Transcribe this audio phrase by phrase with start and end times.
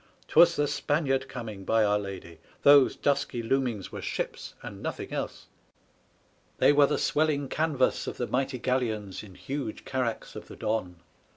[0.29, 2.39] 'Twas the Spaniard coming, by Our Lady!
[2.63, 5.45] Those dusky loomings were ships, and nothing else.
[6.57, 11.01] They were the swelling canvas pf the mighty galleons and huge carracks of the Don.